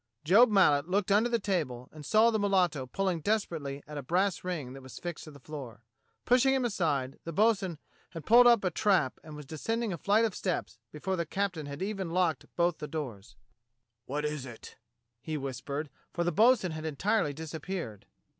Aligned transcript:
^^" 0.21 0.23
Job 0.23 0.49
Mallet 0.49 0.89
looked 0.89 1.11
under 1.11 1.29
the 1.29 1.37
table 1.37 1.87
and 1.91 2.03
saw 2.03 2.31
the 2.31 2.39
mulatto 2.39 2.87
pulling 2.87 3.21
desperately 3.21 3.83
at 3.85 3.99
a 3.99 4.01
brass 4.01 4.43
ring 4.43 4.73
that 4.73 4.81
was 4.81 4.97
fixed 4.97 5.25
to 5.25 5.29
the 5.29 5.39
floor. 5.39 5.83
Pushing 6.25 6.55
him 6.55 6.65
aside, 6.65 7.19
the 7.23 7.31
bo'sun 7.31 7.77
had 8.09 8.25
pulled 8.25 8.47
up 8.47 8.63
a 8.63 8.71
trap 8.71 9.19
and 9.23 9.35
was 9.35 9.45
descending 9.45 9.93
a 9.93 9.99
flight 9.99 10.25
of 10.25 10.33
steps 10.33 10.79
before 10.91 11.15
the 11.15 11.23
captain 11.23 11.67
had 11.67 11.83
even 11.83 12.09
locked 12.09 12.47
both 12.55 12.79
the 12.79 12.87
doors. 12.87 13.35
34 13.35 13.39
DOCTOR 13.43 13.47
SYN 13.53 14.05
"What 14.07 14.25
is 14.39 14.45
it?" 14.47 14.75
he 15.21 15.37
whispered; 15.37 15.91
for 16.11 16.23
the 16.23 16.31
bo'sun 16.33 16.71
had 16.71 16.83
entirely 16.85 17.31
disappeared. 17.33 18.07